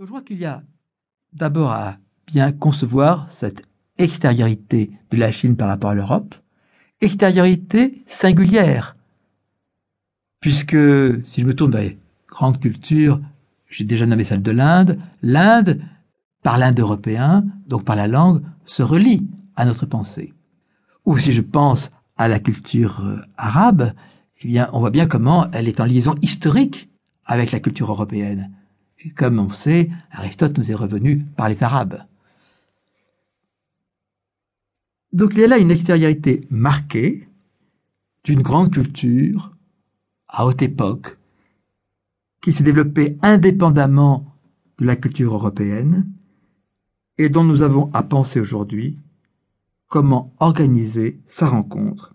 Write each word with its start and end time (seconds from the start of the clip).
je 0.00 0.04
crois 0.06 0.22
qu'il 0.22 0.38
y 0.38 0.44
a 0.44 0.62
d'abord 1.32 1.70
à 1.70 1.98
bien 2.26 2.52
concevoir 2.52 3.28
cette 3.30 3.62
extériorité 3.98 4.90
de 5.10 5.16
la 5.16 5.30
Chine 5.30 5.56
par 5.56 5.68
rapport 5.68 5.90
à 5.90 5.94
l'Europe, 5.94 6.34
extériorité 7.00 8.02
singulière, 8.06 8.96
puisque 10.40 10.76
si 11.24 11.40
je 11.40 11.46
me 11.46 11.54
tourne 11.54 11.72
vers 11.72 11.82
les 11.82 11.98
grandes 12.28 12.60
cultures, 12.60 13.20
j'ai 13.68 13.84
déjà 13.84 14.06
nommé 14.06 14.24
celle 14.24 14.42
de 14.42 14.50
l'Inde, 14.50 14.98
l'Inde, 15.22 15.80
par 16.42 16.58
l'Inde 16.58 16.80
européen, 16.80 17.44
donc 17.66 17.84
par 17.84 17.96
la 17.96 18.08
langue, 18.08 18.42
se 18.66 18.82
relie 18.82 19.26
à 19.56 19.64
notre 19.64 19.86
pensée. 19.86 20.34
Ou 21.04 21.18
si 21.18 21.32
je 21.32 21.40
pense 21.40 21.90
à 22.16 22.28
la 22.28 22.40
culture 22.40 23.00
euh, 23.04 23.20
arabe, 23.36 23.92
eh 24.42 24.60
on 24.72 24.80
voit 24.80 24.90
bien 24.90 25.06
comment 25.06 25.48
elle 25.52 25.68
est 25.68 25.80
en 25.80 25.84
liaison 25.84 26.14
historique 26.22 26.90
avec 27.24 27.52
la 27.52 27.60
culture 27.60 27.90
européenne. 27.90 28.50
Comme 29.12 29.38
on 29.38 29.52
sait, 29.52 29.90
Aristote 30.10 30.56
nous 30.58 30.70
est 30.70 30.74
revenu 30.74 31.24
par 31.36 31.48
les 31.48 31.62
Arabes. 31.62 32.04
Donc 35.12 35.34
il 35.34 35.40
y 35.40 35.44
a 35.44 35.48
là 35.48 35.58
une 35.58 35.70
extériorité 35.70 36.46
marquée 36.50 37.28
d'une 38.24 38.42
grande 38.42 38.72
culture 38.72 39.54
à 40.28 40.46
haute 40.46 40.62
époque 40.62 41.18
qui 42.40 42.52
s'est 42.52 42.64
développée 42.64 43.16
indépendamment 43.22 44.34
de 44.78 44.86
la 44.86 44.96
culture 44.96 45.34
européenne 45.34 46.10
et 47.16 47.28
dont 47.28 47.44
nous 47.44 47.62
avons 47.62 47.92
à 47.92 48.02
penser 48.02 48.40
aujourd'hui 48.40 48.98
comment 49.86 50.34
organiser 50.40 51.20
sa 51.26 51.48
rencontre 51.48 52.14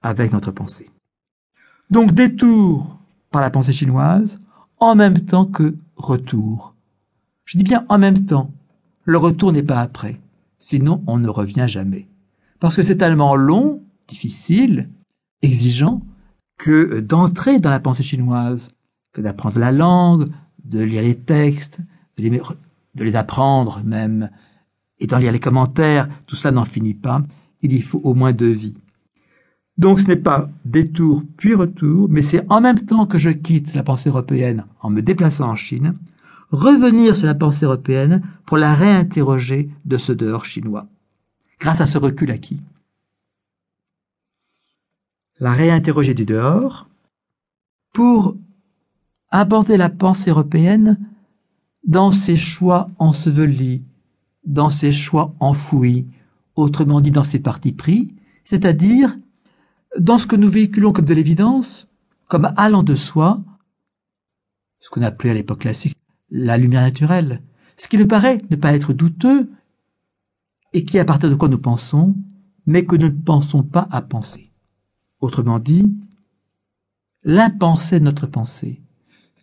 avec 0.00 0.32
notre 0.32 0.52
pensée. 0.52 0.90
Donc 1.90 2.12
détour 2.12 2.98
par 3.30 3.42
la 3.42 3.50
pensée 3.50 3.72
chinoise 3.72 4.40
en 4.82 4.94
même 4.94 5.20
temps 5.20 5.44
que 5.44 5.76
retour. 5.96 6.74
Je 7.44 7.58
dis 7.58 7.64
bien 7.64 7.84
en 7.88 7.98
même 7.98 8.26
temps. 8.26 8.50
Le 9.04 9.18
retour 9.18 9.52
n'est 9.52 9.62
pas 9.62 9.80
après. 9.80 10.20
Sinon, 10.58 11.02
on 11.06 11.18
ne 11.18 11.28
revient 11.28 11.66
jamais. 11.68 12.08
Parce 12.60 12.76
que 12.76 12.82
c'est 12.82 12.96
tellement 12.96 13.36
long, 13.36 13.82
difficile, 14.08 14.88
exigeant, 15.40 16.02
que 16.58 17.00
d'entrer 17.00 17.58
dans 17.58 17.70
la 17.70 17.80
pensée 17.80 18.02
chinoise, 18.02 18.70
que 19.12 19.20
d'apprendre 19.20 19.58
la 19.58 19.72
langue, 19.72 20.28
de 20.64 20.80
lire 20.80 21.02
les 21.02 21.16
textes, 21.16 21.78
de 22.16 22.22
les, 22.22 22.30
de 22.30 23.04
les 23.04 23.16
apprendre 23.16 23.82
même, 23.84 24.30
et 24.98 25.06
d'en 25.06 25.18
lire 25.18 25.32
les 25.32 25.40
commentaires, 25.40 26.08
tout 26.26 26.36
cela 26.36 26.52
n'en 26.52 26.64
finit 26.64 26.94
pas. 26.94 27.22
Il 27.60 27.72
y 27.72 27.80
faut 27.80 28.00
au 28.04 28.14
moins 28.14 28.32
deux 28.32 28.52
vies. 28.52 28.76
Donc 29.82 29.98
ce 29.98 30.06
n'est 30.06 30.14
pas 30.14 30.48
détour 30.64 31.24
puis 31.36 31.56
retour, 31.56 32.08
mais 32.08 32.22
c'est 32.22 32.46
en 32.48 32.60
même 32.60 32.78
temps 32.78 33.04
que 33.04 33.18
je 33.18 33.30
quitte 33.30 33.74
la 33.74 33.82
pensée 33.82 34.10
européenne 34.10 34.64
en 34.80 34.90
me 34.90 35.02
déplaçant 35.02 35.50
en 35.50 35.56
Chine, 35.56 35.98
revenir 36.52 37.16
sur 37.16 37.26
la 37.26 37.34
pensée 37.34 37.64
européenne 37.64 38.22
pour 38.46 38.58
la 38.58 38.74
réinterroger 38.74 39.68
de 39.84 39.96
ce 39.96 40.12
dehors 40.12 40.44
chinois. 40.44 40.86
Grâce 41.58 41.80
à 41.80 41.86
ce 41.86 41.98
recul 41.98 42.30
acquis. 42.30 42.60
La 45.40 45.50
réinterroger 45.50 46.14
du 46.14 46.26
dehors 46.26 46.86
pour 47.92 48.36
aborder 49.30 49.76
la 49.76 49.88
pensée 49.88 50.30
européenne 50.30 50.96
dans 51.84 52.12
ses 52.12 52.36
choix 52.36 52.88
ensevelis, 53.00 53.82
dans 54.44 54.70
ses 54.70 54.92
choix 54.92 55.34
enfouis, 55.40 56.06
autrement 56.54 57.00
dit 57.00 57.10
dans 57.10 57.24
ses 57.24 57.40
partis 57.40 57.72
pris, 57.72 58.14
c'est-à-dire 58.44 59.18
dans 59.98 60.18
ce 60.18 60.26
que 60.26 60.36
nous 60.36 60.50
véhiculons 60.50 60.92
comme 60.92 61.04
de 61.04 61.14
l'évidence, 61.14 61.88
comme 62.28 62.52
allant 62.56 62.82
de 62.82 62.94
soi, 62.94 63.42
ce 64.80 64.90
qu'on 64.90 65.02
appelait 65.02 65.30
à 65.30 65.34
l'époque 65.34 65.60
classique 65.60 65.96
la 66.30 66.56
lumière 66.56 66.82
naturelle, 66.82 67.42
ce 67.76 67.88
qui 67.88 67.98
nous 67.98 68.06
paraît 68.06 68.40
ne 68.50 68.56
pas 68.56 68.74
être 68.74 68.92
douteux 68.92 69.50
et 70.72 70.84
qui 70.84 70.98
à 70.98 71.04
partir 71.04 71.28
de 71.28 71.34
quoi 71.34 71.48
nous 71.48 71.58
pensons, 71.58 72.16
mais 72.66 72.84
que 72.86 72.96
nous 72.96 73.08
ne 73.08 73.22
pensons 73.22 73.62
pas 73.62 73.86
à 73.90 74.00
penser. 74.00 74.50
Autrement 75.20 75.58
dit, 75.58 75.84
l'impensé 77.22 78.00
de 78.00 78.04
notre 78.04 78.26
pensée. 78.26 78.80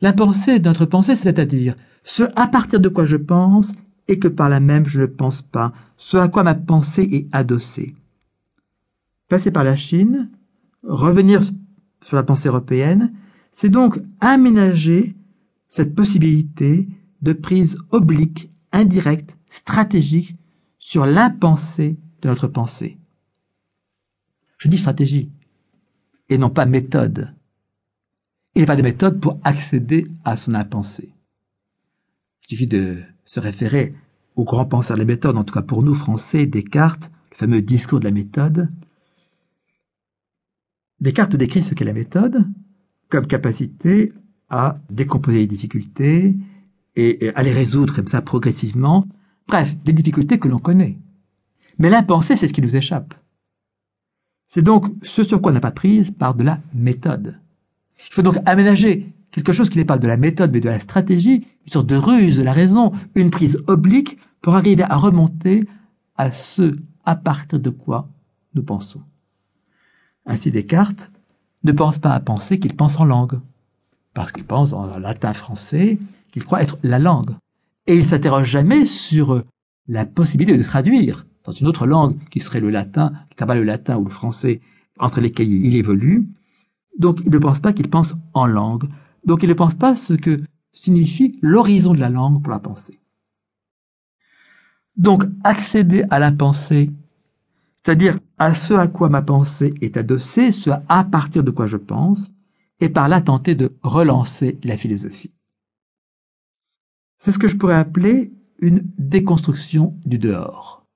L'impensé 0.00 0.58
de 0.58 0.68
notre 0.68 0.86
pensée, 0.86 1.16
c'est-à-dire 1.16 1.76
ce 2.02 2.22
à 2.34 2.46
partir 2.48 2.80
de 2.80 2.88
quoi 2.88 3.04
je 3.04 3.16
pense 3.16 3.72
et 4.08 4.18
que 4.18 4.28
par 4.28 4.48
là 4.48 4.58
même 4.58 4.88
je 4.88 5.02
ne 5.02 5.06
pense 5.06 5.42
pas, 5.42 5.72
ce 5.98 6.16
à 6.16 6.28
quoi 6.28 6.42
ma 6.42 6.54
pensée 6.54 7.08
est 7.12 7.28
adossée 7.32 7.94
passer 9.30 9.50
par 9.50 9.64
la 9.64 9.76
Chine, 9.76 10.28
revenir 10.82 11.42
sur 12.02 12.16
la 12.16 12.22
pensée 12.22 12.48
européenne, 12.48 13.14
c'est 13.52 13.70
donc 13.70 13.98
aménager 14.20 15.16
cette 15.68 15.94
possibilité 15.94 16.88
de 17.22 17.32
prise 17.32 17.78
oblique, 17.90 18.50
indirecte, 18.72 19.36
stratégique 19.50 20.36
sur 20.78 21.06
l'impensée 21.06 21.96
de 22.22 22.28
notre 22.28 22.48
pensée. 22.48 22.98
Je 24.58 24.68
dis 24.68 24.78
stratégie 24.78 25.30
et 26.28 26.36
non 26.36 26.50
pas 26.50 26.66
méthode. 26.66 27.34
Il 28.54 28.58
n'y 28.58 28.64
a 28.64 28.66
pas 28.66 28.76
de 28.76 28.82
méthode 28.82 29.20
pour 29.20 29.38
accéder 29.44 30.06
à 30.24 30.36
son 30.36 30.54
impensée. 30.54 31.14
Il 32.42 32.48
suffit 32.48 32.66
de 32.66 32.98
se 33.24 33.38
référer 33.38 33.94
au 34.34 34.44
grand 34.44 34.64
penseur 34.64 34.96
des 34.96 35.04
méthodes, 35.04 35.36
en 35.36 35.44
tout 35.44 35.54
cas 35.54 35.62
pour 35.62 35.82
nous 35.82 35.94
Français, 35.94 36.46
Descartes, 36.46 37.10
le 37.30 37.36
fameux 37.36 37.62
discours 37.62 38.00
de 38.00 38.04
la 38.04 38.10
méthode, 38.10 38.68
Descartes 41.00 41.36
décrit 41.36 41.62
ce 41.62 41.74
qu'est 41.74 41.84
la 41.84 41.92
méthode 41.92 42.46
comme 43.08 43.26
capacité 43.26 44.12
à 44.48 44.78
décomposer 44.90 45.38
les 45.38 45.46
difficultés 45.46 46.36
et 46.96 47.32
à 47.34 47.42
les 47.42 47.52
résoudre 47.52 47.94
comme 47.94 48.08
ça 48.08 48.22
progressivement. 48.22 49.06
Bref, 49.48 49.76
des 49.84 49.92
difficultés 49.92 50.38
que 50.38 50.48
l'on 50.48 50.58
connaît. 50.58 50.98
Mais 51.78 51.90
l'impensé, 51.90 52.36
c'est 52.36 52.48
ce 52.48 52.52
qui 52.52 52.62
nous 52.62 52.76
échappe. 52.76 53.14
C'est 54.48 54.62
donc 54.62 54.86
ce 55.02 55.22
sur 55.22 55.40
quoi 55.40 55.52
on 55.52 55.54
n'a 55.54 55.60
pas 55.60 55.70
prise 55.70 56.10
par 56.10 56.34
de 56.34 56.42
la 56.42 56.60
méthode. 56.74 57.38
Il 58.08 58.14
faut 58.14 58.22
donc 58.22 58.38
aménager 58.46 59.12
quelque 59.30 59.52
chose 59.52 59.70
qui 59.70 59.78
n'est 59.78 59.84
pas 59.84 59.98
de 59.98 60.08
la 60.08 60.16
méthode 60.16 60.52
mais 60.52 60.60
de 60.60 60.68
la 60.68 60.80
stratégie, 60.80 61.46
une 61.64 61.72
sorte 61.72 61.86
de 61.86 61.96
ruse 61.96 62.36
de 62.36 62.42
la 62.42 62.52
raison, 62.52 62.92
une 63.14 63.30
prise 63.30 63.62
oblique 63.68 64.18
pour 64.40 64.56
arriver 64.56 64.82
à 64.82 64.96
remonter 64.96 65.66
à 66.16 66.32
ce 66.32 66.76
à 67.04 67.14
partir 67.14 67.60
de 67.60 67.70
quoi 67.70 68.08
nous 68.54 68.62
pensons. 68.62 69.00
Ainsi 70.30 70.52
Descartes 70.52 71.10
ne 71.64 71.72
pense 71.72 71.98
pas 71.98 72.12
à 72.12 72.20
penser 72.20 72.60
qu'il 72.60 72.76
pense 72.76 73.00
en 73.00 73.04
langue, 73.04 73.40
parce 74.14 74.30
qu'il 74.30 74.44
pense 74.44 74.72
en 74.72 74.96
latin 75.00 75.32
français, 75.32 75.98
qu'il 76.30 76.44
croit 76.44 76.62
être 76.62 76.78
la 76.84 77.00
langue. 77.00 77.32
Et 77.88 77.96
il 77.96 78.06
s'interroge 78.06 78.48
jamais 78.48 78.86
sur 78.86 79.42
la 79.88 80.06
possibilité 80.06 80.56
de 80.56 80.62
traduire 80.62 81.26
dans 81.42 81.50
une 81.50 81.66
autre 81.66 81.84
langue 81.84 82.16
qui 82.30 82.38
serait 82.38 82.60
le 82.60 82.70
latin, 82.70 83.12
qui 83.28 83.44
pas 83.44 83.56
le 83.56 83.64
latin 83.64 83.98
ou 83.98 84.04
le 84.04 84.10
français, 84.10 84.60
entre 85.00 85.20
lesquels 85.20 85.50
il 85.50 85.74
évolue. 85.74 86.28
Donc 86.96 87.18
il 87.24 87.30
ne 87.32 87.38
pense 87.38 87.58
pas 87.58 87.72
qu'il 87.72 87.90
pense 87.90 88.14
en 88.32 88.46
langue. 88.46 88.84
Donc 89.24 89.42
il 89.42 89.48
ne 89.48 89.54
pense 89.54 89.74
pas 89.74 89.96
ce 89.96 90.12
que 90.12 90.40
signifie 90.72 91.40
l'horizon 91.42 91.92
de 91.92 91.98
la 91.98 92.08
langue 92.08 92.40
pour 92.40 92.52
la 92.52 92.60
pensée. 92.60 93.00
Donc 94.96 95.24
accéder 95.42 96.04
à 96.08 96.20
la 96.20 96.30
pensée 96.30 96.92
c'est-à-dire 97.84 98.18
à 98.38 98.54
ce 98.54 98.74
à 98.74 98.88
quoi 98.88 99.08
ma 99.08 99.22
pensée 99.22 99.74
est 99.80 99.96
adossée, 99.96 100.52
ce 100.52 100.70
à 100.88 101.04
partir 101.04 101.42
de 101.42 101.50
quoi 101.50 101.66
je 101.66 101.76
pense, 101.76 102.32
et 102.80 102.88
par 102.88 103.08
là 103.08 103.20
tenter 103.20 103.54
de 103.54 103.72
relancer 103.82 104.58
la 104.64 104.76
philosophie. 104.76 105.32
C'est 107.18 107.32
ce 107.32 107.38
que 107.38 107.48
je 107.48 107.56
pourrais 107.56 107.74
appeler 107.74 108.32
une 108.58 108.82
déconstruction 108.98 109.94
du 110.04 110.18
dehors. 110.18 110.86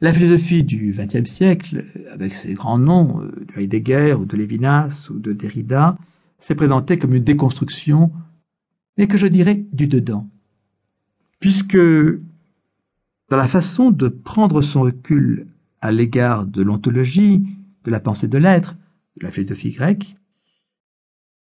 La 0.00 0.12
philosophie 0.12 0.64
du 0.64 0.92
XXe 0.96 1.30
siècle, 1.30 1.84
avec 2.12 2.34
ses 2.34 2.54
grands 2.54 2.78
noms, 2.78 3.22
euh, 3.22 3.46
de 3.46 3.60
Heidegger 3.60 4.14
ou 4.14 4.26
de 4.26 4.36
Lévinas 4.36 5.08
ou 5.10 5.18
de 5.18 5.32
Derrida, 5.32 5.96
s'est 6.40 6.54
présentée 6.54 6.98
comme 6.98 7.14
une 7.14 7.24
déconstruction, 7.24 8.12
mais 8.98 9.06
que 9.06 9.16
je 9.16 9.26
dirais 9.26 9.64
du 9.72 9.86
dedans. 9.86 10.28
Puisque 11.40 11.78
dans 13.30 13.36
la 13.36 13.48
façon 13.48 13.90
de 13.90 14.08
prendre 14.08 14.62
son 14.62 14.82
recul 14.82 15.46
à 15.84 15.92
l'égard 15.92 16.46
de 16.46 16.62
l'ontologie, 16.62 17.46
de 17.84 17.90
la 17.90 18.00
pensée 18.00 18.26
de 18.26 18.38
l'être, 18.38 18.74
de 19.18 19.24
la 19.24 19.30
philosophie 19.30 19.70
grecque. 19.70 20.16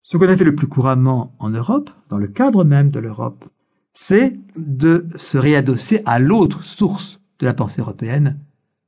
Ce 0.01 0.17
qu'on 0.17 0.27
a 0.27 0.35
fait 0.35 0.43
le 0.43 0.55
plus 0.55 0.65
couramment 0.65 1.35
en 1.37 1.51
Europe, 1.51 1.91
dans 2.09 2.17
le 2.17 2.27
cadre 2.27 2.63
même 2.63 2.89
de 2.89 2.97
l'Europe, 2.97 3.45
c'est 3.93 4.35
de 4.57 5.07
se 5.15 5.37
réadosser 5.37 6.01
à 6.07 6.17
l'autre 6.17 6.63
source 6.63 7.21
de 7.37 7.45
la 7.45 7.53
pensée 7.53 7.81
européenne 7.81 8.39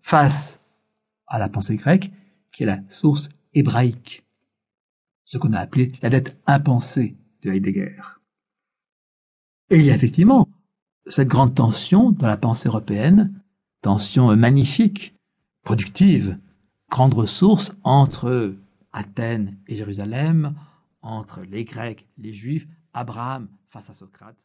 face 0.02 0.60
à 1.28 1.38
la 1.38 1.48
pensée 1.48 1.76
grecque, 1.76 2.12
qui 2.52 2.64
est 2.64 2.66
la 2.66 2.80
source 2.90 3.30
hébraïque, 3.54 4.26
ce 5.26 5.38
qu'on 5.38 5.54
a 5.54 5.60
appelé 5.60 5.92
la 6.02 6.10
dette 6.10 6.42
impensée 6.48 7.18
de 7.44 7.52
Heidegger. 7.52 8.02
Et 9.70 9.78
il 9.78 9.86
y 9.86 9.92
a 9.92 9.96
effectivement 9.96 10.50
cette 11.06 11.28
grande 11.28 11.54
tension 11.54 12.10
dans 12.10 12.26
la 12.26 12.38
pensée 12.38 12.68
européenne, 12.68 13.44
tension 13.84 14.36
magnifique 14.36 15.15
productive, 15.66 16.38
grande 16.92 17.16
ressource 17.16 17.74
entre 17.84 18.56
Athènes 18.94 19.58
et 19.68 19.76
Jérusalem, 19.76 20.56
entre 21.02 21.42
les 21.42 21.66
Grecs, 21.66 22.08
les 22.20 22.34
Juifs, 22.34 22.68
Abraham 22.94 23.50
face 23.68 23.90
à 23.90 23.94
Socrate. 23.94 24.38